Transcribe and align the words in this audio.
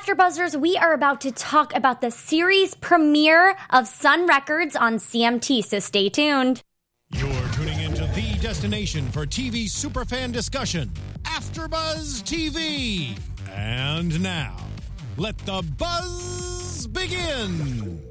After 0.00 0.14
Buzzers, 0.14 0.56
we 0.56 0.78
are 0.78 0.94
about 0.94 1.20
to 1.20 1.30
talk 1.30 1.76
about 1.76 2.00
the 2.00 2.10
series 2.10 2.74
premiere 2.74 3.54
of 3.68 3.86
Sun 3.86 4.26
Records 4.26 4.74
on 4.74 4.94
CMT, 4.94 5.62
so 5.62 5.78
stay 5.78 6.08
tuned. 6.08 6.62
You're 7.12 7.48
tuning 7.52 7.78
into 7.82 8.06
the 8.14 8.38
destination 8.40 9.10
for 9.10 9.26
TV 9.26 9.66
superfan 9.66 10.32
discussion, 10.32 10.90
AfterBuzz 11.24 12.22
TV. 12.22 13.14
And 13.50 14.22
now, 14.22 14.56
let 15.18 15.36
the 15.40 15.62
buzz 15.76 16.86
begin. 16.86 18.09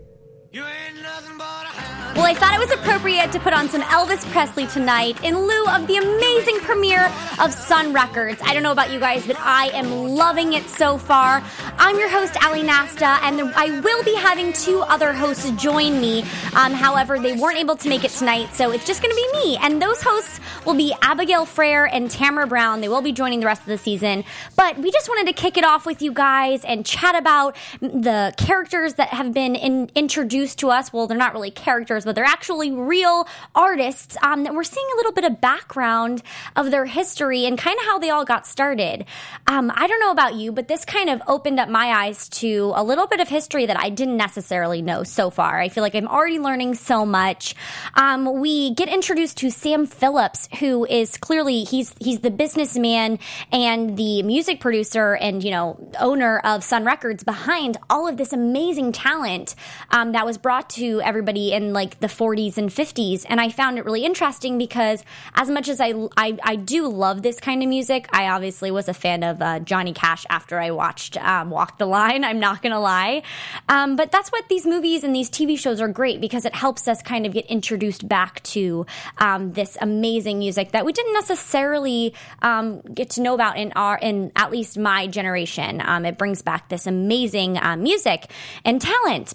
Well, 2.15 2.25
I 2.25 2.33
thought 2.33 2.55
it 2.55 2.59
was 2.59 2.71
appropriate 2.71 3.31
to 3.33 3.39
put 3.39 3.53
on 3.53 3.69
some 3.69 3.83
Elvis 3.83 4.25
Presley 4.31 4.65
tonight 4.65 5.23
in 5.23 5.37
lieu 5.37 5.65
of 5.67 5.85
the 5.85 5.97
amazing 5.97 6.57
premiere 6.61 7.05
of 7.39 7.53
Sun 7.53 7.93
Records. 7.93 8.41
I 8.43 8.55
don't 8.55 8.63
know 8.63 8.71
about 8.71 8.91
you 8.91 8.99
guys, 8.99 9.27
but 9.27 9.37
I 9.39 9.67
am 9.67 10.15
loving 10.15 10.53
it 10.53 10.67
so 10.67 10.97
far. 10.97 11.43
I'm 11.77 11.99
your 11.99 12.09
host, 12.09 12.35
Ali 12.43 12.63
Nasta, 12.63 13.19
and 13.21 13.53
I 13.55 13.79
will 13.81 14.03
be 14.03 14.15
having 14.15 14.51
two 14.51 14.81
other 14.81 15.13
hosts 15.13 15.49
join 15.51 16.01
me. 16.01 16.23
Um, 16.55 16.73
however, 16.73 17.19
they 17.19 17.33
weren't 17.33 17.59
able 17.59 17.75
to 17.77 17.87
make 17.87 18.03
it 18.03 18.11
tonight, 18.11 18.49
so 18.55 18.71
it's 18.71 18.87
just 18.87 19.03
going 19.03 19.15
to 19.15 19.15
be 19.15 19.39
me. 19.39 19.57
And 19.61 19.79
those 19.79 20.01
hosts 20.01 20.39
will 20.65 20.73
be 20.73 20.95
Abigail 21.03 21.45
Frere 21.45 21.85
and 21.85 22.09
Tamara 22.09 22.47
Brown. 22.47 22.81
They 22.81 22.89
will 22.89 23.03
be 23.03 23.11
joining 23.11 23.39
the 23.39 23.45
rest 23.45 23.61
of 23.61 23.67
the 23.67 23.77
season. 23.77 24.23
But 24.55 24.79
we 24.79 24.89
just 24.91 25.07
wanted 25.07 25.27
to 25.27 25.33
kick 25.33 25.57
it 25.57 25.63
off 25.63 25.85
with 25.85 26.01
you 26.01 26.11
guys 26.11 26.65
and 26.65 26.83
chat 26.85 27.15
about 27.15 27.55
the 27.81 28.33
characters 28.35 28.95
that 28.95 29.09
have 29.09 29.31
been 29.31 29.55
in, 29.55 29.91
introduced 29.93 30.38
to 30.47 30.69
us. 30.69 30.91
Well, 30.91 31.07
they're 31.07 31.17
not 31.17 31.33
really 31.33 31.51
characters, 31.51 32.05
but 32.05 32.15
they're 32.15 32.23
actually 32.23 32.71
real 32.71 33.27
artists. 33.55 34.17
Um, 34.21 34.43
that 34.43 34.53
we're 34.53 34.63
seeing 34.63 34.85
a 34.93 34.95
little 34.97 35.11
bit 35.11 35.25
of 35.25 35.41
background 35.41 36.23
of 36.55 36.71
their 36.71 36.85
history 36.85 37.45
and 37.45 37.57
kind 37.57 37.77
of 37.79 37.85
how 37.85 37.99
they 37.99 38.09
all 38.09 38.25
got 38.25 38.47
started. 38.47 39.05
Um, 39.47 39.71
I 39.75 39.87
don't 39.87 39.99
know 39.99 40.11
about 40.11 40.35
you, 40.35 40.51
but 40.51 40.67
this 40.67 40.85
kind 40.85 41.09
of 41.09 41.21
opened 41.27 41.59
up 41.59 41.69
my 41.69 42.05
eyes 42.05 42.29
to 42.29 42.71
a 42.75 42.83
little 42.83 43.07
bit 43.07 43.19
of 43.19 43.27
history 43.27 43.65
that 43.65 43.79
I 43.79 43.89
didn't 43.89 44.17
necessarily 44.17 44.81
know 44.81 45.03
so 45.03 45.29
far. 45.29 45.59
I 45.59 45.69
feel 45.69 45.83
like 45.83 45.95
I'm 45.95 46.07
already 46.07 46.39
learning 46.39 46.75
so 46.75 47.05
much. 47.05 47.55
Um, 47.95 48.39
we 48.39 48.73
get 48.73 48.89
introduced 48.89 49.37
to 49.37 49.51
Sam 49.51 49.85
Phillips, 49.85 50.49
who 50.59 50.85
is 50.85 51.17
clearly 51.17 51.63
he's 51.63 51.93
he's 51.99 52.19
the 52.19 52.31
businessman 52.31 53.19
and 53.51 53.97
the 53.97 54.23
music 54.23 54.59
producer 54.59 55.15
and 55.15 55.43
you 55.43 55.51
know 55.51 55.89
owner 55.99 56.39
of 56.39 56.63
Sun 56.63 56.85
Records 56.85 57.23
behind 57.23 57.77
all 57.89 58.07
of 58.07 58.17
this 58.17 58.33
amazing 58.33 58.91
talent 58.91 59.55
um, 59.91 60.13
that 60.13 60.25
was 60.29 60.37
brought 60.37 60.69
to 60.69 61.01
everybody 61.01 61.53
in 61.53 61.73
like 61.73 61.99
the 62.01 62.07
40s 62.07 62.55
and 62.59 62.69
50s. 62.69 63.25
And 63.27 63.41
I 63.41 63.49
found 63.49 63.79
it 63.79 63.85
really 63.85 64.05
interesting 64.05 64.59
because 64.59 65.03
as 65.33 65.49
much 65.49 65.67
as 65.67 65.81
I, 65.81 65.95
I, 66.15 66.37
I 66.43 66.55
do 66.55 66.87
love 66.87 67.23
this 67.23 67.39
kind 67.39 67.63
of 67.63 67.67
music, 67.67 68.07
I 68.13 68.29
obviously 68.29 68.69
was 68.69 68.87
a 68.87 68.93
fan 68.93 69.23
of 69.23 69.41
uh, 69.41 69.57
Johnny 69.57 69.91
Cash 69.91 70.27
after 70.29 70.59
I 70.59 70.69
watched 70.69 71.17
um, 71.17 71.49
Walk 71.49 71.79
the 71.79 71.87
Line. 71.87 72.23
I'm 72.29 72.39
not 72.39 72.61
going 72.61 72.73
to 72.73 72.79
lie. 72.79 73.23
Um, 73.69 73.95
but 73.95 74.11
that's 74.11 74.29
what 74.29 74.47
these 74.49 74.67
movies 74.67 75.03
and 75.03 75.15
these 75.15 75.31
TV 75.31 75.57
shows 75.57 75.81
are 75.81 75.87
great 75.87 76.21
because 76.21 76.45
it 76.45 76.53
helps 76.53 76.87
us 76.87 77.01
kind 77.01 77.25
of 77.25 77.33
get 77.33 77.47
introduced 77.47 78.07
back 78.07 78.43
to 78.43 78.85
um, 79.17 79.53
this 79.53 79.79
amazing 79.81 80.37
music 80.37 80.73
that 80.73 80.85
we 80.85 80.93
didn't 80.93 81.13
necessarily 81.13 82.13
um, 82.43 82.81
get 82.81 83.09
to 83.11 83.21
know 83.21 83.33
about 83.33 83.57
in 83.57 83.71
our, 83.75 83.97
in 83.97 84.31
at 84.35 84.51
least 84.51 84.77
my 84.77 85.07
generation. 85.07 85.81
Um, 85.83 86.05
it 86.05 86.19
brings 86.19 86.43
back 86.43 86.69
this 86.69 86.85
amazing 86.85 87.57
uh, 87.57 87.75
music 87.77 88.29
and 88.63 88.79
talent. 88.79 89.33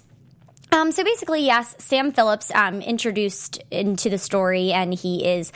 Um, 0.75 0.91
so 0.91 1.05
basically, 1.05 1.45
yes, 1.45 1.73
Sam 1.77 2.11
Phillips 2.11 2.51
um, 2.53 2.81
introduced 2.81 3.63
into 3.71 4.09
the 4.09 4.17
story, 4.17 4.73
and 4.73 4.93
he 4.93 5.25
is 5.25 5.53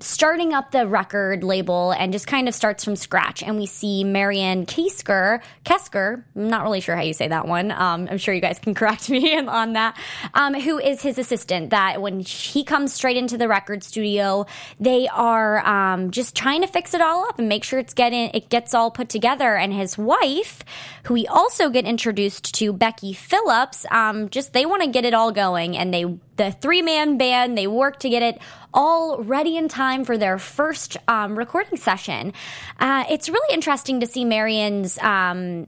starting 0.00 0.54
up 0.54 0.70
the 0.70 0.86
record 0.86 1.44
label 1.44 1.90
and 1.90 2.10
just 2.10 2.26
kind 2.26 2.48
of 2.48 2.54
starts 2.54 2.82
from 2.82 2.96
scratch. 2.96 3.42
And 3.42 3.58
we 3.58 3.66
see 3.66 4.02
Marianne 4.02 4.64
Kesker, 4.64 5.42
Kesker, 5.66 6.24
I'm 6.34 6.48
not 6.48 6.62
really 6.62 6.80
sure 6.80 6.96
how 6.96 7.02
you 7.02 7.12
say 7.12 7.28
that 7.28 7.46
one. 7.46 7.70
Um, 7.70 8.08
I'm 8.10 8.16
sure 8.16 8.32
you 8.32 8.40
guys 8.40 8.58
can 8.58 8.72
correct 8.82 9.10
me 9.10 9.38
on 9.38 9.74
that. 9.74 9.98
Um, 10.32 10.54
who 10.54 10.78
is 10.78 11.02
his 11.02 11.18
assistant? 11.18 11.68
That 11.68 12.00
when 12.00 12.20
he 12.20 12.64
comes 12.64 12.94
straight 12.94 13.18
into 13.18 13.36
the 13.36 13.48
record 13.48 13.84
studio, 13.84 14.46
they 14.80 15.06
are 15.08 15.58
um, 15.66 16.12
just 16.12 16.34
trying 16.34 16.62
to 16.62 16.66
fix 16.66 16.94
it 16.94 17.02
all 17.02 17.28
up 17.28 17.38
and 17.38 17.46
make 17.46 17.64
sure 17.64 17.78
it's 17.78 17.92
getting 17.92 18.30
it 18.32 18.48
gets 18.48 18.72
all 18.72 18.90
put 18.90 19.10
together. 19.10 19.54
And 19.54 19.70
his 19.70 19.98
wife, 19.98 20.64
who 21.02 21.12
we 21.12 21.26
also 21.26 21.68
get 21.68 21.84
introduced 21.84 22.54
to, 22.54 22.72
Becky 22.72 23.12
Phillips, 23.12 23.84
um, 23.90 24.30
just 24.30 24.54
they 24.54 24.61
want 24.66 24.82
to 24.82 24.88
get 24.88 25.04
it 25.04 25.14
all 25.14 25.32
going 25.32 25.76
and 25.76 25.92
they 25.92 26.04
the 26.36 26.52
three 26.52 26.82
man 26.82 27.18
band 27.18 27.56
they 27.56 27.66
work 27.66 27.98
to 28.00 28.08
get 28.08 28.22
it 28.22 28.40
all 28.74 29.22
ready 29.22 29.56
in 29.56 29.68
time 29.68 30.04
for 30.04 30.16
their 30.16 30.38
first 30.38 30.96
um, 31.08 31.36
recording 31.36 31.76
session. 31.76 32.32
Uh, 32.80 33.04
it's 33.10 33.28
really 33.28 33.54
interesting 33.54 34.00
to 34.00 34.06
see 34.06 34.24
Marion's 34.24 34.98
um, 34.98 35.66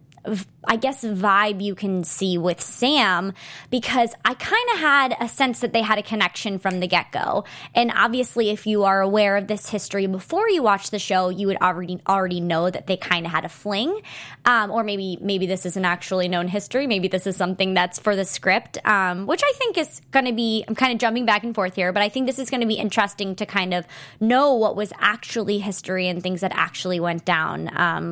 I 0.67 0.77
guess, 0.77 1.05
vibe 1.05 1.63
you 1.63 1.75
can 1.75 2.05
see 2.05 2.39
with 2.39 2.61
Sam 2.61 3.35
because 3.71 4.15
I 4.25 4.35
kind 4.35 4.69
of 4.73 4.79
had 4.79 5.17
a 5.21 5.29
sense 5.29 5.61
that 5.61 5.73
they 5.73 5.83
had 5.83 5.99
a 5.99 6.03
connection 6.03 6.59
from 6.59 6.81
the 6.81 6.87
get 6.87 7.13
go. 7.13 7.45
And 7.75 7.93
obviously, 7.95 8.51
if 8.51 8.67
you 8.67 8.85
are 8.85 9.01
aware 9.01 9.37
of 9.37 9.47
this 9.47 9.69
history 9.69 10.07
before 10.07 10.49
you 10.49 10.63
watch 10.63 10.91
the 10.91 10.99
show, 10.99 11.29
you 11.29 11.47
would 11.49 11.59
already 11.59 12.01
already 12.09 12.41
know 12.41 12.71
that 12.71 12.87
they 12.87 12.97
kind 12.97 13.27
of 13.27 13.33
had 13.33 13.45
a 13.45 13.49
fling. 13.49 14.01
Um, 14.45 14.71
or 14.71 14.85
maybe 14.85 15.19
maybe 15.21 15.47
this 15.47 15.67
isn't 15.67 15.85
actually 15.85 16.29
known 16.29 16.49
history. 16.49 16.87
Maybe 16.87 17.09
this 17.09 17.27
is 17.27 17.37
something 17.37 17.75
that's 17.75 17.99
for 17.99 18.17
the 18.17 18.25
script, 18.25 18.79
um, 18.87 19.27
which 19.27 19.43
I 19.45 19.53
think 19.57 19.77
is 19.77 20.01
going 20.11 20.27
to 20.27 20.33
be. 20.33 20.65
I'm 20.67 20.75
kind 20.75 20.93
of 20.93 20.99
jumping 20.99 21.27
back 21.27 21.45
and 21.45 21.55
forth 21.55 21.75
here, 21.75 21.93
but 21.93 22.03
I 22.03 22.09
think 22.09 22.27
this 22.27 22.39
is 22.39 22.51
going 22.51 22.63
to 22.63 22.67
be 22.67 22.75
interesting 22.75 23.37
to 23.37 23.47
kind 23.47 23.75
of 23.75 23.87
know 24.21 24.55
what 24.55 24.77
was 24.77 24.93
actually 24.99 25.59
history 25.59 26.09
and 26.09 26.23
things 26.23 26.41
that 26.41 26.53
actually 26.55 27.01
went 27.01 27.25
down 27.25 27.65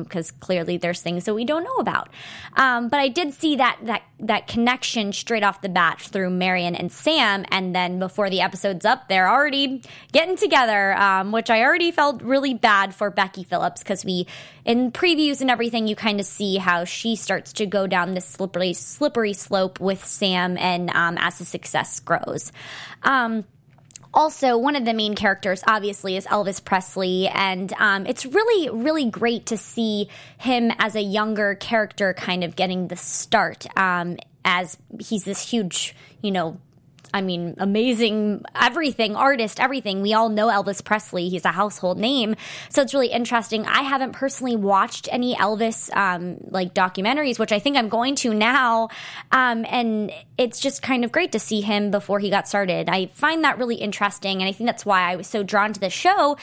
because 0.03 0.31
um, 0.31 0.37
clearly 0.39 0.77
there's 0.77 1.01
things 1.01 1.25
that 1.25 1.33
we 1.33 1.45
don't 1.45 1.63
know 1.63 1.77
about. 1.77 2.02
Um, 2.55 2.89
but 2.89 2.99
I 2.99 3.07
did 3.07 3.33
see 3.33 3.55
that 3.55 3.77
that 3.83 4.03
that 4.19 4.47
connection 4.47 5.11
straight 5.11 5.43
off 5.43 5.61
the 5.61 5.69
bat 5.69 5.99
through 5.99 6.29
Marion 6.29 6.75
and 6.75 6.91
Sam, 6.91 7.45
and 7.49 7.75
then 7.75 7.99
before 7.99 8.29
the 8.29 8.41
episode's 8.41 8.85
up, 8.85 9.09
they're 9.09 9.29
already 9.29 9.81
getting 10.11 10.35
together, 10.35 10.93
um, 10.93 11.31
which 11.31 11.49
I 11.49 11.63
already 11.63 11.91
felt 11.91 12.21
really 12.21 12.53
bad 12.53 12.95
for 12.95 13.09
Becky 13.09 13.43
Phillips 13.43 13.81
because 13.83 14.05
we 14.05 14.27
in 14.65 14.91
previews 14.91 15.41
and 15.41 15.51
everything, 15.51 15.87
you 15.87 15.95
kind 15.95 16.19
of 16.19 16.25
see 16.25 16.57
how 16.57 16.85
she 16.85 17.15
starts 17.15 17.53
to 17.53 17.65
go 17.65 17.87
down 17.87 18.13
this 18.13 18.25
slippery 18.25 18.73
slippery 18.73 19.33
slope 19.33 19.79
with 19.79 20.05
Sam, 20.05 20.57
and 20.57 20.89
um, 20.91 21.17
as 21.17 21.39
the 21.39 21.45
success 21.45 21.99
grows. 21.99 22.51
Also, 24.13 24.57
one 24.57 24.75
of 24.75 24.85
the 24.85 24.93
main 24.93 25.15
characters, 25.15 25.63
obviously, 25.67 26.15
is 26.15 26.27
Elvis 26.27 26.63
Presley, 26.63 27.27
and 27.27 27.73
um, 27.79 28.05
it's 28.05 28.25
really, 28.27 28.69
really 28.69 29.09
great 29.09 29.47
to 29.47 29.57
see 29.57 30.07
him 30.37 30.71
as 30.77 30.95
a 30.95 31.01
younger 31.01 31.55
character 31.55 32.13
kind 32.13 32.43
of 32.43 32.55
getting 32.55 32.89
the 32.89 32.95
start 32.95 33.65
um, 33.75 34.17
as 34.45 34.77
he's 34.99 35.23
this 35.23 35.49
huge, 35.49 35.95
you 36.21 36.29
know, 36.29 36.59
I 37.13 37.21
mean, 37.21 37.55
amazing 37.57 38.43
everything, 38.59 39.15
artist, 39.15 39.59
everything. 39.59 40.01
We 40.01 40.13
all 40.13 40.29
know 40.29 40.47
Elvis 40.47 40.83
Presley. 40.83 41.29
He's 41.29 41.45
a 41.45 41.51
household 41.51 41.99
name. 41.99 42.35
So 42.69 42.81
it's 42.81 42.93
really 42.93 43.07
interesting. 43.07 43.65
I 43.65 43.81
haven't 43.81 44.13
personally 44.13 44.55
watched 44.55 45.07
any 45.11 45.35
Elvis, 45.35 45.95
um, 45.95 46.37
like 46.49 46.73
documentaries, 46.73 47.37
which 47.37 47.51
I 47.51 47.59
think 47.59 47.77
I'm 47.77 47.89
going 47.89 48.15
to 48.15 48.33
now. 48.33 48.89
Um, 49.31 49.65
and 49.69 50.11
it's 50.37 50.59
just 50.59 50.81
kind 50.81 51.03
of 51.05 51.11
great 51.11 51.31
to 51.33 51.39
see 51.39 51.61
him 51.61 51.91
before 51.91 52.19
he 52.19 52.29
got 52.29 52.47
started. 52.47 52.89
I 52.89 53.07
find 53.13 53.43
that 53.43 53.57
really 53.57 53.75
interesting. 53.75 54.41
And 54.41 54.49
I 54.49 54.51
think 54.51 54.67
that's 54.67 54.85
why 54.85 55.11
I 55.11 55.15
was 55.15 55.27
so 55.27 55.43
drawn 55.43 55.73
to 55.73 55.79
the 55.79 55.89
show 55.89 56.37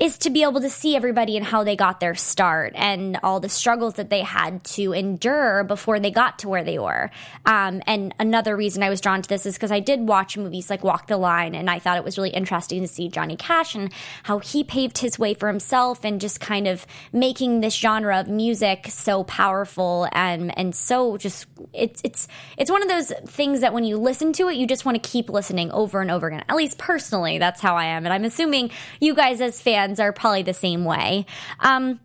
is 0.00 0.16
to 0.16 0.30
be 0.30 0.42
able 0.42 0.62
to 0.62 0.70
see 0.70 0.96
everybody 0.96 1.36
and 1.36 1.44
how 1.44 1.62
they 1.62 1.76
got 1.76 2.00
their 2.00 2.14
start 2.14 2.72
and 2.74 3.18
all 3.22 3.38
the 3.38 3.50
struggles 3.50 3.94
that 3.94 4.08
they 4.08 4.22
had 4.22 4.64
to 4.64 4.94
endure 4.94 5.62
before 5.64 6.00
they 6.00 6.10
got 6.10 6.38
to 6.38 6.48
where 6.48 6.64
they 6.64 6.78
were. 6.78 7.10
Um, 7.44 7.82
and 7.86 8.14
another 8.18 8.56
reason 8.56 8.82
I 8.82 8.88
was 8.88 9.02
drawn 9.02 9.20
to 9.20 9.28
this 9.28 9.44
is 9.44 9.54
because 9.54 9.70
I 9.70 9.80
did 9.80 10.08
watch 10.08 10.38
movies 10.38 10.70
like 10.70 10.82
Walk 10.82 11.06
the 11.06 11.18
Line, 11.18 11.54
and 11.54 11.68
I 11.68 11.78
thought 11.78 11.98
it 11.98 12.04
was 12.04 12.16
really 12.16 12.30
interesting 12.30 12.80
to 12.80 12.88
see 12.88 13.08
Johnny 13.08 13.36
Cash 13.36 13.74
and 13.74 13.92
how 14.22 14.38
he 14.38 14.64
paved 14.64 14.98
his 14.98 15.18
way 15.18 15.34
for 15.34 15.48
himself 15.48 16.02
and 16.02 16.18
just 16.18 16.40
kind 16.40 16.66
of 16.66 16.86
making 17.12 17.60
this 17.60 17.74
genre 17.74 18.20
of 18.20 18.28
music 18.28 18.86
so 18.88 19.24
powerful 19.24 20.08
and 20.12 20.56
and 20.58 20.74
so 20.74 21.18
just 21.18 21.46
it's 21.74 22.00
it's 22.04 22.26
it's 22.56 22.70
one 22.70 22.82
of 22.82 22.88
those 22.88 23.12
things 23.26 23.60
that 23.60 23.74
when 23.74 23.84
you 23.84 23.98
listen 23.98 24.32
to 24.34 24.48
it, 24.48 24.56
you 24.56 24.66
just 24.66 24.86
want 24.86 25.00
to 25.02 25.08
keep 25.08 25.28
listening 25.28 25.70
over 25.72 26.00
and 26.00 26.10
over 26.10 26.28
again. 26.28 26.42
At 26.48 26.56
least 26.56 26.78
personally, 26.78 27.36
that's 27.36 27.60
how 27.60 27.76
I 27.76 27.84
am, 27.86 28.06
and 28.06 28.14
I'm 28.14 28.24
assuming 28.24 28.70
you 28.98 29.14
guys 29.14 29.42
as 29.42 29.60
fans 29.60 29.89
friends 29.90 30.00
are 30.00 30.12
probably 30.12 30.42
the 30.42 30.54
same 30.54 30.84
way. 30.84 31.26
Um, 31.58 31.98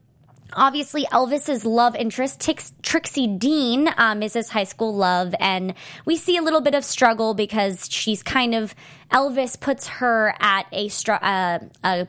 obviously 0.53 1.05
Elvis's 1.11 1.65
love 1.65 1.95
interest 1.95 2.39
Tix, 2.39 2.71
Trixie 2.81 3.27
Dean 3.27 3.89
um, 3.97 4.23
is 4.23 4.33
his 4.33 4.49
high 4.49 4.63
school 4.63 4.95
love, 4.95 5.35
and 5.39 5.75
we 6.05 6.15
see 6.15 6.37
a 6.37 6.41
little 6.41 6.61
bit 6.61 6.73
of 6.73 6.83
struggle 6.83 7.35
because 7.35 7.87
she's 7.89 8.23
kind 8.23 8.55
of 8.55 8.73
Elvis 9.11 9.59
puts 9.59 9.87
her 9.87 10.33
at 10.39 10.65
a, 10.71 10.89
uh, 11.21 11.59
a 11.83 12.07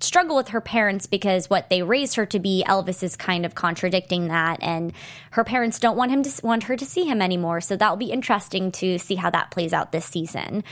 struggle 0.00 0.36
with 0.36 0.48
her 0.48 0.62
parents 0.62 1.06
because 1.06 1.50
what 1.50 1.68
they 1.68 1.82
raised 1.82 2.14
her 2.16 2.24
to 2.24 2.38
be 2.38 2.64
Elvis 2.66 3.02
is 3.02 3.16
kind 3.16 3.44
of 3.44 3.54
contradicting 3.54 4.28
that 4.28 4.62
and 4.62 4.92
her 5.32 5.44
parents 5.44 5.78
don't 5.78 5.96
want 5.96 6.10
him 6.10 6.22
to 6.22 6.30
want 6.42 6.62
her 6.64 6.76
to 6.76 6.86
see 6.86 7.04
him 7.04 7.20
anymore 7.20 7.60
so 7.60 7.76
that 7.76 7.90
will 7.90 7.96
be 7.96 8.12
interesting 8.12 8.70
to 8.70 8.96
see 8.98 9.16
how 9.16 9.28
that 9.28 9.50
plays 9.50 9.72
out 9.72 9.90
this 9.90 10.06
season 10.06 10.62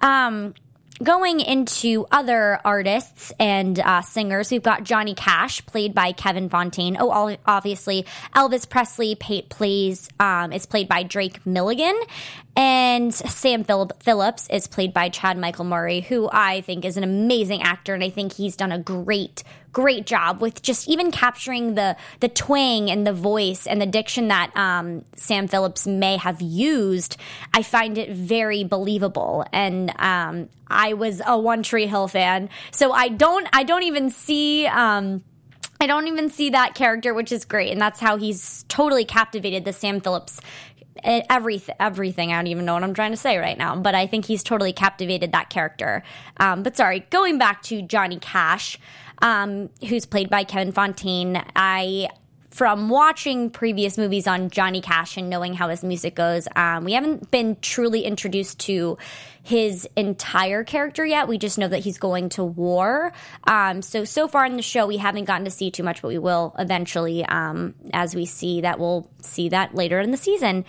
um, 0.00 0.52
going 1.02 1.40
into 1.40 2.06
other 2.10 2.60
artists 2.64 3.32
and 3.38 3.78
uh, 3.78 4.02
singers, 4.02 4.50
we've 4.50 4.62
got 4.62 4.84
Johnny 4.84 5.14
Cash, 5.14 5.64
played 5.66 5.94
by 5.94 6.12
Kevin 6.12 6.48
Fonteyne. 6.48 6.96
Oh, 6.98 7.36
obviously, 7.46 8.06
Elvis 8.34 8.68
Presley 8.68 9.14
pay, 9.14 9.42
plays 9.42 10.08
um, 10.20 10.52
is 10.52 10.66
played 10.66 10.88
by 10.88 11.02
Drake 11.02 11.44
Milligan, 11.46 11.98
and 12.56 13.14
Sam 13.14 13.64
Phillips 13.64 14.48
is 14.50 14.66
played 14.66 14.92
by 14.92 15.08
Chad 15.08 15.38
Michael 15.38 15.64
Murray, 15.64 16.00
who 16.00 16.28
I 16.30 16.60
think 16.60 16.84
is 16.84 16.96
an 16.96 17.04
amazing 17.04 17.62
actor, 17.62 17.94
and 17.94 18.04
I 18.04 18.10
think 18.10 18.34
he's 18.34 18.56
done 18.56 18.72
a 18.72 18.78
great, 18.78 19.42
great 19.72 20.06
job 20.06 20.40
with 20.40 20.62
just 20.62 20.88
even 20.88 21.10
capturing 21.10 21.74
the 21.74 21.96
the 22.20 22.28
twang 22.28 22.90
and 22.90 23.06
the 23.06 23.12
voice 23.12 23.66
and 23.66 23.80
the 23.80 23.86
diction 23.86 24.28
that 24.28 24.54
um, 24.56 25.04
Sam 25.16 25.48
Phillips 25.48 25.86
may 25.86 26.16
have 26.16 26.40
used. 26.40 27.16
I 27.54 27.62
find 27.62 27.98
it 27.98 28.10
very 28.10 28.64
believable, 28.64 29.44
and 29.52 29.92
um, 29.98 30.48
I 30.68 30.94
was 30.94 31.22
a 31.26 31.38
One 31.38 31.62
Tree 31.62 31.86
Hill 31.86 32.08
fan, 32.08 32.48
so 32.70 32.92
I 32.92 33.08
don't, 33.08 33.48
I 33.52 33.62
don't 33.62 33.84
even 33.84 34.10
see. 34.10 34.66
Um, 34.66 35.22
I 35.80 35.88
don't 35.88 36.06
even 36.06 36.30
see 36.30 36.50
that 36.50 36.76
character, 36.76 37.12
which 37.12 37.32
is 37.32 37.44
great, 37.44 37.72
and 37.72 37.80
that's 37.80 37.98
how 37.98 38.16
he's 38.16 38.64
totally 38.68 39.04
captivated 39.04 39.64
the 39.64 39.72
Sam 39.72 40.00
Phillips 40.00 40.40
everything 41.04 41.74
everything. 41.80 42.32
I 42.32 42.36
don't 42.36 42.46
even 42.48 42.64
know 42.64 42.74
what 42.74 42.84
i'm 42.84 42.94
trying 42.94 43.12
to 43.12 43.16
say 43.16 43.38
right 43.38 43.58
now 43.58 43.76
but 43.76 43.94
i 43.94 44.06
think 44.06 44.26
he's 44.26 44.42
totally 44.42 44.72
captivated 44.72 45.32
that 45.32 45.50
character. 45.50 46.02
Um, 46.38 46.62
but 46.62 46.76
sorry 46.76 47.00
going 47.10 47.38
back 47.38 47.62
to 47.64 47.82
johnny 47.82 48.18
cash 48.18 48.78
um, 49.20 49.70
who's 49.88 50.06
played 50.06 50.28
by 50.30 50.44
kevin 50.44 50.72
fonteyne 50.72 51.44
i 51.56 52.08
from 52.52 52.90
watching 52.90 53.48
previous 53.48 53.96
movies 53.96 54.26
on 54.26 54.50
Johnny 54.50 54.82
Cash 54.82 55.16
and 55.16 55.30
knowing 55.30 55.54
how 55.54 55.70
his 55.70 55.82
music 55.82 56.14
goes, 56.14 56.46
um, 56.54 56.84
we 56.84 56.92
haven't 56.92 57.30
been 57.30 57.56
truly 57.62 58.02
introduced 58.02 58.60
to 58.60 58.98
his 59.42 59.88
entire 59.96 60.62
character 60.62 61.04
yet. 61.04 61.28
We 61.28 61.38
just 61.38 61.56
know 61.56 61.68
that 61.68 61.78
he's 61.78 61.96
going 61.96 62.28
to 62.30 62.44
war. 62.44 63.14
Um, 63.44 63.80
so, 63.80 64.04
so 64.04 64.28
far 64.28 64.44
in 64.44 64.56
the 64.56 64.62
show, 64.62 64.86
we 64.86 64.98
haven't 64.98 65.24
gotten 65.24 65.46
to 65.46 65.50
see 65.50 65.70
too 65.70 65.82
much, 65.82 66.02
but 66.02 66.08
we 66.08 66.18
will 66.18 66.54
eventually 66.58 67.24
um, 67.24 67.74
as 67.94 68.14
we 68.14 68.26
see 68.26 68.60
that. 68.60 68.78
We'll 68.78 69.10
see 69.22 69.48
that 69.48 69.74
later 69.74 69.98
in 69.98 70.10
the 70.10 70.18
season. 70.18 70.66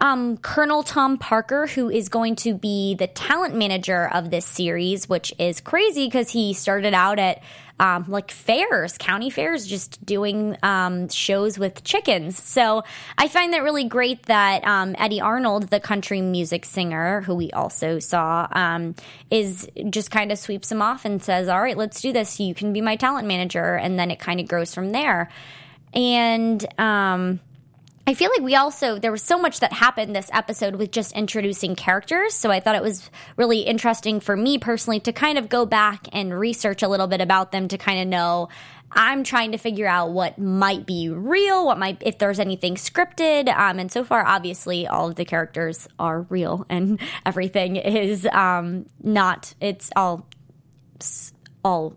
Um, 0.00 0.38
Colonel 0.38 0.82
Tom 0.82 1.18
Parker, 1.18 1.66
who 1.66 1.90
is 1.90 2.08
going 2.08 2.36
to 2.36 2.54
be 2.54 2.94
the 2.94 3.06
talent 3.06 3.54
manager 3.54 4.08
of 4.08 4.30
this 4.30 4.46
series, 4.46 5.08
which 5.08 5.34
is 5.38 5.60
crazy 5.60 6.06
because 6.06 6.30
he 6.30 6.54
started 6.54 6.94
out 6.94 7.18
at 7.18 7.42
um, 7.78 8.04
like 8.08 8.30
fairs, 8.30 8.96
county 8.98 9.30
fairs, 9.30 9.66
just 9.66 10.04
doing 10.04 10.56
um, 10.62 11.08
shows 11.08 11.58
with 11.58 11.82
chickens. 11.82 12.42
So 12.42 12.84
I 13.16 13.28
find 13.28 13.52
that 13.54 13.62
really 13.62 13.84
great 13.84 14.24
that 14.24 14.66
um, 14.66 14.94
Eddy 14.98 15.20
Arnold, 15.20 15.68
the 15.68 15.80
country 15.80 16.20
music 16.20 16.64
singer, 16.64 17.22
who 17.22 17.34
we 17.34 17.50
also 17.52 17.98
saw, 17.98 18.46
um, 18.52 18.94
is 19.30 19.68
just 19.88 20.10
kind 20.10 20.30
of 20.30 20.38
sweeps 20.38 20.70
him 20.70 20.82
off 20.82 21.06
and 21.06 21.22
says, 21.22 21.48
All 21.48 21.60
right, 21.60 21.76
let's 21.76 22.00
do 22.00 22.12
this. 22.12 22.38
You 22.38 22.54
can 22.54 22.72
be 22.72 22.82
my 22.82 22.96
talent 22.96 23.26
manager. 23.26 23.74
And 23.74 23.98
then 23.98 24.10
it 24.10 24.18
kind 24.18 24.40
of 24.40 24.48
grows 24.48 24.74
from 24.74 24.90
there. 24.90 25.30
And, 25.92 26.64
um, 26.78 27.40
I 28.10 28.14
feel 28.14 28.32
like 28.36 28.42
we 28.42 28.56
also 28.56 28.98
there 28.98 29.12
was 29.12 29.22
so 29.22 29.38
much 29.38 29.60
that 29.60 29.72
happened 29.72 30.16
this 30.16 30.30
episode 30.32 30.74
with 30.74 30.90
just 30.90 31.12
introducing 31.12 31.76
characters, 31.76 32.34
so 32.34 32.50
I 32.50 32.58
thought 32.58 32.74
it 32.74 32.82
was 32.82 33.08
really 33.36 33.60
interesting 33.60 34.18
for 34.18 34.36
me 34.36 34.58
personally 34.58 34.98
to 35.00 35.12
kind 35.12 35.38
of 35.38 35.48
go 35.48 35.64
back 35.64 36.08
and 36.12 36.36
research 36.36 36.82
a 36.82 36.88
little 36.88 37.06
bit 37.06 37.20
about 37.20 37.52
them 37.52 37.68
to 37.68 37.78
kind 37.78 38.00
of 38.00 38.08
know 38.08 38.48
I'm 38.90 39.22
trying 39.22 39.52
to 39.52 39.58
figure 39.58 39.86
out 39.86 40.10
what 40.10 40.40
might 40.40 40.86
be 40.86 41.08
real, 41.08 41.64
what 41.64 41.78
might 41.78 41.98
if 42.00 42.18
there's 42.18 42.40
anything 42.40 42.74
scripted. 42.74 43.48
Um, 43.48 43.78
and 43.78 43.92
so 43.92 44.02
far, 44.02 44.26
obviously, 44.26 44.88
all 44.88 45.10
of 45.10 45.14
the 45.14 45.24
characters 45.24 45.86
are 46.00 46.22
real, 46.22 46.66
and 46.68 46.98
everything 47.24 47.76
is 47.76 48.26
um, 48.32 48.86
not. 49.04 49.54
It's 49.60 49.88
all 49.94 50.26
all 51.64 51.94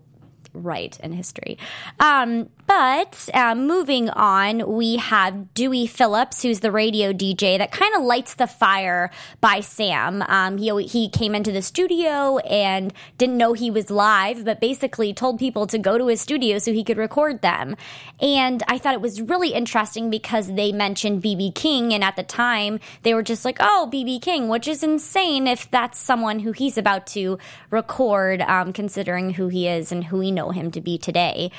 right 0.52 0.98
in 1.00 1.10
history. 1.12 1.58
Um, 1.98 2.48
but 2.66 3.28
uh, 3.34 3.54
moving 3.54 4.08
on, 4.10 4.72
we 4.72 4.96
have 4.96 5.52
Dewey 5.54 5.86
Phillips, 5.86 6.42
who's 6.42 6.60
the 6.60 6.72
radio 6.72 7.12
DJ 7.12 7.58
that 7.58 7.70
kind 7.70 7.94
of 7.94 8.02
lights 8.02 8.34
the 8.34 8.46
fire 8.46 9.10
by 9.40 9.60
Sam. 9.60 10.22
Um, 10.22 10.56
he 10.56 10.84
he 10.84 11.08
came 11.08 11.34
into 11.34 11.52
the 11.52 11.60
studio 11.60 12.38
and 12.38 12.92
didn't 13.18 13.36
know 13.36 13.52
he 13.52 13.70
was 13.70 13.90
live, 13.90 14.44
but 14.44 14.60
basically 14.60 15.12
told 15.12 15.38
people 15.38 15.66
to 15.66 15.78
go 15.78 15.98
to 15.98 16.06
his 16.06 16.20
studio 16.20 16.58
so 16.58 16.72
he 16.72 16.84
could 16.84 16.96
record 16.96 17.42
them. 17.42 17.76
And 18.20 18.62
I 18.66 18.78
thought 18.78 18.94
it 18.94 19.00
was 19.00 19.20
really 19.20 19.52
interesting 19.52 20.08
because 20.08 20.52
they 20.54 20.72
mentioned 20.72 21.22
BB 21.22 21.54
King, 21.54 21.92
and 21.92 22.02
at 22.02 22.16
the 22.16 22.22
time 22.22 22.80
they 23.02 23.12
were 23.12 23.22
just 23.22 23.44
like, 23.44 23.58
"Oh, 23.60 23.90
BB 23.92 24.22
King," 24.22 24.48
which 24.48 24.66
is 24.66 24.82
insane 24.82 25.46
if 25.46 25.70
that's 25.70 25.98
someone 25.98 26.38
who 26.38 26.52
he's 26.52 26.78
about 26.78 27.06
to 27.08 27.38
record, 27.70 28.40
um, 28.40 28.72
considering 28.72 29.34
who 29.34 29.48
he 29.48 29.68
is 29.68 29.92
and 29.92 30.04
who 30.04 30.18
we 30.18 30.30
know 30.30 30.50
him 30.50 30.70
to 30.70 30.80
be 30.80 30.96
today 30.96 31.50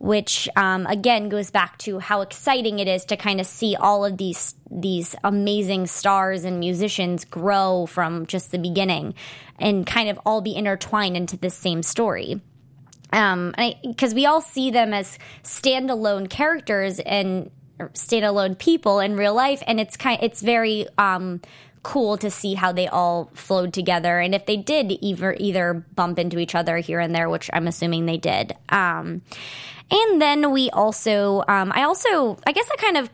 which 0.00 0.48
um, 0.56 0.86
again 0.86 1.28
goes 1.28 1.50
back 1.50 1.78
to 1.78 1.98
how 1.98 2.20
exciting 2.20 2.78
it 2.78 2.88
is 2.88 3.04
to 3.06 3.16
kind 3.16 3.40
of 3.40 3.46
see 3.46 3.76
all 3.76 4.04
of 4.04 4.16
these 4.16 4.54
these 4.70 5.16
amazing 5.24 5.86
stars 5.86 6.44
and 6.44 6.60
musicians 6.60 7.24
grow 7.24 7.86
from 7.86 8.26
just 8.26 8.52
the 8.52 8.58
beginning 8.58 9.14
and 9.58 9.86
kind 9.86 10.08
of 10.08 10.18
all 10.24 10.40
be 10.40 10.54
intertwined 10.54 11.16
into 11.16 11.36
this 11.36 11.54
same 11.54 11.82
story. 11.82 12.40
Um, 13.12 13.54
because 13.82 14.14
we 14.14 14.26
all 14.26 14.40
see 14.40 14.70
them 14.70 14.94
as 14.94 15.18
standalone 15.42 16.30
characters 16.30 17.00
and 17.00 17.50
standalone 17.88 18.58
people 18.58 19.00
in 19.00 19.16
real 19.16 19.34
life, 19.34 19.62
and 19.66 19.80
it's 19.80 19.96
kind 19.96 20.22
it's 20.22 20.40
very 20.40 20.86
um, 20.98 21.40
cool 21.82 22.18
to 22.18 22.30
see 22.30 22.54
how 22.54 22.72
they 22.72 22.86
all 22.88 23.30
flowed 23.34 23.72
together. 23.72 24.20
And 24.20 24.34
if 24.34 24.46
they 24.46 24.56
did 24.56 24.92
either 25.00 25.34
either 25.38 25.74
bump 25.94 26.18
into 26.18 26.38
each 26.38 26.54
other 26.54 26.78
here 26.78 27.00
and 27.00 27.14
there 27.14 27.28
which 27.30 27.50
i'm 27.52 27.66
assuming 27.66 28.06
they 28.06 28.18
did. 28.18 28.54
Um, 28.68 29.22
and 29.90 30.22
then 30.22 30.52
we 30.52 30.70
also, 30.70 31.42
um, 31.48 31.72
I 31.74 31.82
also, 31.82 32.38
I 32.46 32.52
guess 32.52 32.68
I 32.72 32.76
kind 32.76 32.96
of 32.96 33.10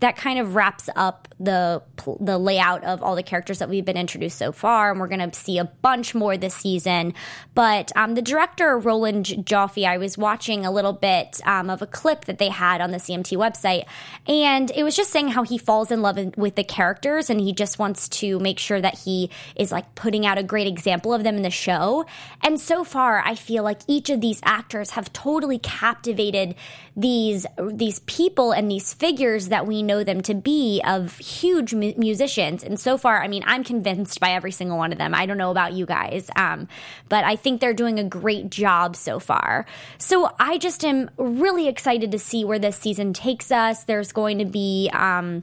that 0.00 0.16
kind 0.16 0.38
of 0.38 0.54
wraps 0.54 0.88
up 0.96 1.28
the 1.40 1.82
the 2.20 2.38
layout 2.38 2.84
of 2.84 3.02
all 3.02 3.14
the 3.14 3.22
characters 3.22 3.58
that 3.58 3.68
we've 3.68 3.84
been 3.84 3.96
introduced 3.96 4.38
so 4.38 4.52
far, 4.52 4.90
and 4.90 5.00
we're 5.00 5.08
going 5.08 5.30
to 5.30 5.38
see 5.38 5.58
a 5.58 5.64
bunch 5.64 6.14
more 6.14 6.36
this 6.36 6.54
season. 6.54 7.14
But 7.54 7.92
um, 7.96 8.14
the 8.14 8.22
director 8.22 8.78
Roland 8.78 9.26
Joffe, 9.26 9.84
I 9.84 9.98
was 9.98 10.16
watching 10.16 10.64
a 10.64 10.70
little 10.70 10.92
bit 10.92 11.40
um, 11.44 11.70
of 11.70 11.82
a 11.82 11.86
clip 11.86 12.24
that 12.26 12.38
they 12.38 12.48
had 12.48 12.80
on 12.80 12.90
the 12.90 12.98
CMT 12.98 13.36
website, 13.36 13.84
and 14.26 14.70
it 14.72 14.82
was 14.82 14.96
just 14.96 15.10
saying 15.10 15.28
how 15.28 15.42
he 15.42 15.58
falls 15.58 15.90
in 15.90 16.02
love 16.02 16.18
with 16.36 16.54
the 16.54 16.64
characters, 16.64 17.30
and 17.30 17.40
he 17.40 17.52
just 17.52 17.78
wants 17.78 18.08
to 18.08 18.38
make 18.40 18.58
sure 18.58 18.80
that 18.80 18.98
he 18.98 19.30
is 19.56 19.72
like 19.72 19.94
putting 19.94 20.26
out 20.26 20.38
a 20.38 20.42
great 20.42 20.66
example 20.66 21.12
of 21.12 21.24
them 21.24 21.36
in 21.36 21.42
the 21.42 21.50
show. 21.50 22.04
And 22.42 22.60
so 22.60 22.84
far, 22.84 23.22
I 23.24 23.34
feel 23.34 23.62
like 23.62 23.80
each 23.86 24.10
of 24.10 24.20
these 24.20 24.40
actors 24.44 24.90
have 24.90 25.12
totally 25.12 25.58
captivated 25.58 26.54
these 26.96 27.46
these 27.72 28.00
people 28.00 28.50
and 28.50 28.70
these 28.70 28.92
figures 28.92 29.48
that 29.48 29.66
we 29.66 29.82
know 29.88 30.04
them 30.04 30.20
to 30.22 30.34
be 30.34 30.80
of 30.86 31.18
huge 31.18 31.74
mu- 31.74 31.94
musicians. 31.96 32.62
And 32.62 32.78
so 32.78 32.96
far, 32.96 33.20
I 33.20 33.26
mean, 33.26 33.42
I'm 33.46 33.64
convinced 33.64 34.20
by 34.20 34.30
every 34.30 34.52
single 34.52 34.78
one 34.78 34.92
of 34.92 34.98
them. 34.98 35.14
I 35.14 35.26
don't 35.26 35.38
know 35.38 35.50
about 35.50 35.72
you 35.72 35.84
guys, 35.84 36.30
um, 36.36 36.68
but 37.08 37.24
I 37.24 37.34
think 37.34 37.60
they're 37.60 37.74
doing 37.74 37.98
a 37.98 38.04
great 38.04 38.50
job 38.50 38.94
so 38.94 39.18
far. 39.18 39.66
So 39.98 40.30
I 40.38 40.58
just 40.58 40.84
am 40.84 41.10
really 41.16 41.66
excited 41.66 42.12
to 42.12 42.18
see 42.20 42.44
where 42.44 42.60
this 42.60 42.76
season 42.76 43.12
takes 43.12 43.50
us. 43.50 43.82
There's 43.82 44.12
going 44.12 44.38
to 44.38 44.44
be. 44.44 44.88
Um, 44.92 45.42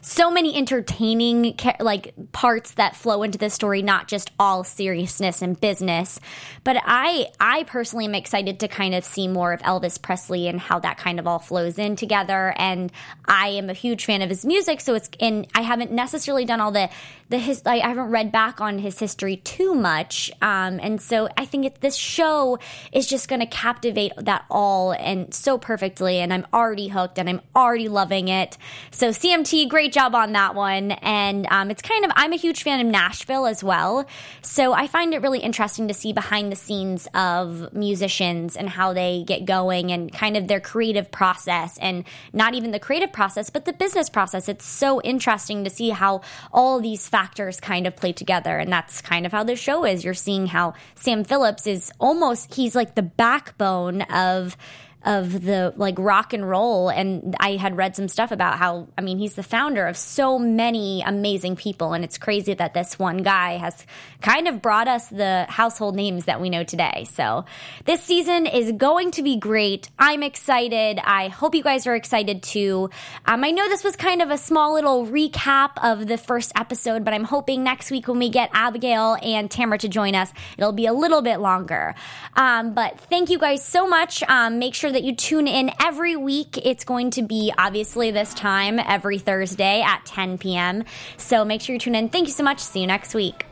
so 0.00 0.30
many 0.30 0.56
entertaining 0.56 1.54
like 1.80 2.14
parts 2.32 2.72
that 2.72 2.96
flow 2.96 3.22
into 3.22 3.38
the 3.38 3.50
story 3.50 3.82
not 3.82 4.08
just 4.08 4.30
all 4.38 4.64
seriousness 4.64 5.42
and 5.42 5.60
business. 5.60 6.20
But 6.64 6.76
i 6.84 7.26
i 7.40 7.64
personally 7.64 8.04
am 8.04 8.14
excited 8.14 8.60
to 8.60 8.68
kind 8.68 8.94
of 8.94 9.04
see 9.04 9.28
more 9.28 9.52
of 9.52 9.60
elvis 9.62 10.00
presley 10.00 10.48
and 10.48 10.60
how 10.60 10.78
that 10.78 10.98
kind 10.98 11.18
of 11.18 11.26
all 11.26 11.38
flows 11.38 11.78
in 11.78 11.96
together. 11.96 12.54
And 12.56 12.92
i 13.26 13.48
am 13.48 13.70
a 13.70 13.74
huge 13.74 14.04
fan 14.04 14.22
of 14.22 14.28
his 14.28 14.44
music 14.44 14.80
so 14.80 14.94
it's 14.94 15.10
and 15.20 15.46
i 15.54 15.62
haven't 15.62 15.92
necessarily 15.92 16.44
done 16.44 16.60
all 16.60 16.70
the 16.70 16.88
the 17.28 17.38
his 17.38 17.62
i 17.66 17.78
haven't 17.78 18.10
read 18.10 18.32
back 18.32 18.60
on 18.60 18.78
his 18.78 18.98
history 18.98 19.36
too 19.36 19.74
much. 19.74 20.30
Um, 20.40 20.80
and 20.82 21.00
so 21.00 21.28
i 21.36 21.44
think 21.44 21.66
it, 21.66 21.80
this 21.80 21.96
show 21.96 22.58
is 22.92 23.06
just 23.06 23.28
going 23.28 23.40
to 23.40 23.46
captivate 23.46 24.12
that 24.16 24.44
all 24.50 24.92
and 24.92 25.32
so 25.32 25.58
perfectly 25.58 26.18
and 26.18 26.32
i'm 26.32 26.46
already 26.52 26.88
hooked 26.88 27.18
and 27.18 27.28
i'm 27.28 27.40
already 27.54 27.88
loving 27.88 28.28
it. 28.28 28.56
So 28.90 29.10
cmt 29.10 29.67
great 29.68 29.92
job 29.92 30.14
on 30.14 30.32
that 30.32 30.54
one. 30.54 30.92
And 30.92 31.46
um, 31.50 31.70
it's 31.70 31.82
kind 31.82 32.04
of, 32.04 32.10
I'm 32.16 32.32
a 32.32 32.36
huge 32.36 32.62
fan 32.62 32.80
of 32.80 32.86
Nashville 32.86 33.46
as 33.46 33.62
well. 33.62 34.06
So 34.42 34.72
I 34.72 34.86
find 34.86 35.14
it 35.14 35.22
really 35.22 35.38
interesting 35.38 35.88
to 35.88 35.94
see 35.94 36.12
behind 36.12 36.50
the 36.50 36.56
scenes 36.56 37.06
of 37.14 37.72
musicians 37.72 38.56
and 38.56 38.68
how 38.68 38.92
they 38.92 39.24
get 39.26 39.44
going 39.44 39.92
and 39.92 40.12
kind 40.12 40.36
of 40.36 40.48
their 40.48 40.60
creative 40.60 41.10
process 41.10 41.78
and 41.78 42.04
not 42.32 42.54
even 42.54 42.70
the 42.70 42.78
creative 42.78 43.12
process, 43.12 43.50
but 43.50 43.64
the 43.64 43.72
business 43.72 44.08
process. 44.10 44.48
It's 44.48 44.64
so 44.64 45.00
interesting 45.02 45.64
to 45.64 45.70
see 45.70 45.90
how 45.90 46.22
all 46.52 46.80
these 46.80 47.08
factors 47.08 47.60
kind 47.60 47.86
of 47.86 47.94
play 47.94 48.12
together. 48.12 48.58
And 48.58 48.72
that's 48.72 49.00
kind 49.00 49.26
of 49.26 49.32
how 49.32 49.44
the 49.44 49.56
show 49.56 49.84
is. 49.84 50.04
You're 50.04 50.14
seeing 50.14 50.46
how 50.46 50.74
Sam 50.94 51.24
Phillips 51.24 51.66
is 51.66 51.92
almost, 51.98 52.54
he's 52.54 52.74
like 52.74 52.94
the 52.94 53.02
backbone 53.02 54.02
of 54.02 54.56
of 55.08 55.42
the 55.42 55.72
like 55.76 55.98
rock 55.98 56.34
and 56.34 56.46
roll. 56.46 56.90
And 56.90 57.34
I 57.40 57.56
had 57.56 57.78
read 57.78 57.96
some 57.96 58.08
stuff 58.08 58.30
about 58.30 58.58
how, 58.58 58.88
I 58.98 59.00
mean, 59.00 59.18
he's 59.18 59.34
the 59.34 59.42
founder 59.42 59.86
of 59.86 59.96
so 59.96 60.38
many 60.38 61.00
amazing 61.00 61.56
people. 61.56 61.94
And 61.94 62.04
it's 62.04 62.18
crazy 62.18 62.52
that 62.52 62.74
this 62.74 62.98
one 62.98 63.22
guy 63.22 63.56
has 63.56 63.86
kind 64.20 64.46
of 64.48 64.60
brought 64.60 64.86
us 64.86 65.08
the 65.08 65.46
household 65.48 65.96
names 65.96 66.26
that 66.26 66.42
we 66.42 66.50
know 66.50 66.62
today. 66.62 67.06
So 67.10 67.46
this 67.86 68.02
season 68.02 68.44
is 68.44 68.72
going 68.72 69.12
to 69.12 69.22
be 69.22 69.36
great. 69.36 69.88
I'm 69.98 70.22
excited. 70.22 71.00
I 71.02 71.28
hope 71.28 71.54
you 71.54 71.62
guys 71.62 71.86
are 71.86 71.94
excited 71.94 72.42
too. 72.42 72.90
Um, 73.24 73.44
I 73.44 73.50
know 73.50 73.66
this 73.66 73.84
was 73.84 73.96
kind 73.96 74.20
of 74.20 74.30
a 74.30 74.36
small 74.36 74.74
little 74.74 75.06
recap 75.06 75.70
of 75.82 76.06
the 76.06 76.18
first 76.18 76.52
episode, 76.54 77.02
but 77.06 77.14
I'm 77.14 77.24
hoping 77.24 77.64
next 77.64 77.90
week 77.90 78.08
when 78.08 78.18
we 78.18 78.28
get 78.28 78.50
Abigail 78.52 79.16
and 79.22 79.50
Tamara 79.50 79.78
to 79.78 79.88
join 79.88 80.14
us, 80.14 80.30
it'll 80.58 80.72
be 80.72 80.84
a 80.84 80.92
little 80.92 81.22
bit 81.22 81.40
longer. 81.40 81.94
Um, 82.36 82.74
but 82.74 83.00
thank 83.00 83.30
you 83.30 83.38
guys 83.38 83.64
so 83.64 83.86
much. 83.86 84.22
Um, 84.24 84.58
make 84.58 84.74
sure 84.74 84.92
that 84.98 85.04
you 85.04 85.14
tune 85.14 85.46
in 85.46 85.70
every 85.80 86.16
week. 86.16 86.58
It's 86.66 86.82
going 86.82 87.12
to 87.12 87.22
be 87.22 87.52
obviously 87.56 88.10
this 88.10 88.34
time 88.34 88.80
every 88.80 89.20
Thursday 89.20 89.80
at 89.80 90.04
10 90.04 90.38
p.m. 90.38 90.82
So 91.16 91.44
make 91.44 91.60
sure 91.60 91.74
you 91.74 91.78
tune 91.78 91.94
in. 91.94 92.08
Thank 92.08 92.26
you 92.26 92.32
so 92.32 92.42
much. 92.42 92.58
See 92.58 92.80
you 92.80 92.88
next 92.88 93.14
week. 93.14 93.46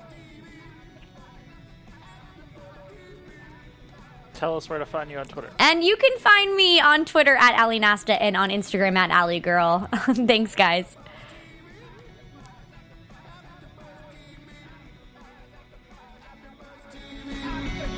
Tell 4.35 4.57
us 4.57 4.69
where 4.69 4.81
to 4.81 4.87
find 4.87 5.09
you 5.09 5.19
on 5.19 5.27
Twitter. 5.27 5.49
And 5.61 5.85
you 5.85 5.97
can 5.97 6.19
find 6.19 6.57
me 6.57 6.81
on 6.81 7.05
Twitter 7.05 7.37
at 7.37 7.57
Ali 7.61 7.79
Nasta 7.79 8.21
and 8.21 8.37
on 8.37 8.51
Instagram 8.51 8.97
at 8.97 9.13
Ali 9.13 9.39
Girl. 9.39 9.89
Thanks, 9.93 10.57
guys. 10.57 10.97